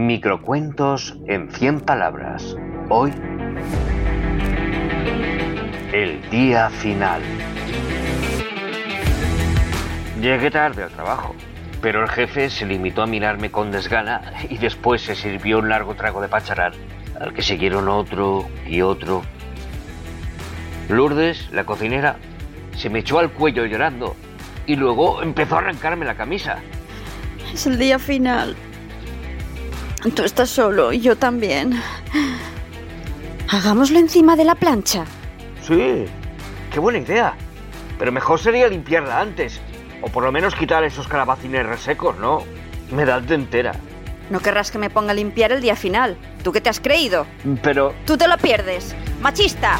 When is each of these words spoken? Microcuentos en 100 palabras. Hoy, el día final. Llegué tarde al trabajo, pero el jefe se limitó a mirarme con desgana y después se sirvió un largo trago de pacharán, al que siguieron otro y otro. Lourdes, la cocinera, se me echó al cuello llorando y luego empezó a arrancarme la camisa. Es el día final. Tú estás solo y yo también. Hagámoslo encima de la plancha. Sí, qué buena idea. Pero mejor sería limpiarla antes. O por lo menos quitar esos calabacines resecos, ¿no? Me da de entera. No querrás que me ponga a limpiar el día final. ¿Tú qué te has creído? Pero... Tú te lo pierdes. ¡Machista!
Microcuentos 0.00 1.18
en 1.26 1.50
100 1.52 1.82
palabras. 1.82 2.56
Hoy, 2.88 3.12
el 5.92 6.22
día 6.30 6.70
final. 6.70 7.20
Llegué 10.18 10.50
tarde 10.50 10.84
al 10.84 10.90
trabajo, 10.90 11.34
pero 11.82 12.02
el 12.02 12.08
jefe 12.08 12.48
se 12.48 12.64
limitó 12.64 13.02
a 13.02 13.06
mirarme 13.06 13.50
con 13.50 13.70
desgana 13.70 14.22
y 14.48 14.56
después 14.56 15.02
se 15.02 15.14
sirvió 15.14 15.58
un 15.58 15.68
largo 15.68 15.94
trago 15.94 16.22
de 16.22 16.28
pacharán, 16.28 16.72
al 17.20 17.34
que 17.34 17.42
siguieron 17.42 17.86
otro 17.86 18.48
y 18.66 18.80
otro. 18.80 19.20
Lourdes, 20.88 21.52
la 21.52 21.64
cocinera, 21.64 22.16
se 22.74 22.88
me 22.88 23.00
echó 23.00 23.18
al 23.18 23.32
cuello 23.32 23.66
llorando 23.66 24.16
y 24.66 24.76
luego 24.76 25.22
empezó 25.22 25.56
a 25.56 25.58
arrancarme 25.58 26.06
la 26.06 26.14
camisa. 26.14 26.56
Es 27.52 27.66
el 27.66 27.78
día 27.78 27.98
final. 27.98 28.56
Tú 30.14 30.22
estás 30.24 30.48
solo 30.48 30.92
y 30.92 31.00
yo 31.00 31.16
también. 31.16 31.80
Hagámoslo 33.48 33.98
encima 33.98 34.34
de 34.36 34.44
la 34.44 34.54
plancha. 34.54 35.04
Sí, 35.62 36.06
qué 36.72 36.80
buena 36.80 36.98
idea. 36.98 37.34
Pero 37.98 38.10
mejor 38.12 38.40
sería 38.40 38.68
limpiarla 38.68 39.20
antes. 39.20 39.60
O 40.00 40.08
por 40.08 40.22
lo 40.24 40.32
menos 40.32 40.54
quitar 40.54 40.84
esos 40.84 41.06
calabacines 41.06 41.66
resecos, 41.66 42.16
¿no? 42.18 42.44
Me 42.90 43.04
da 43.04 43.20
de 43.20 43.34
entera. 43.34 43.72
No 44.30 44.40
querrás 44.40 44.70
que 44.70 44.78
me 44.78 44.88
ponga 44.88 45.10
a 45.10 45.14
limpiar 45.14 45.52
el 45.52 45.60
día 45.60 45.76
final. 45.76 46.16
¿Tú 46.42 46.52
qué 46.52 46.60
te 46.60 46.70
has 46.70 46.80
creído? 46.80 47.26
Pero... 47.62 47.94
Tú 48.06 48.16
te 48.16 48.26
lo 48.26 48.38
pierdes. 48.38 48.94
¡Machista! 49.20 49.78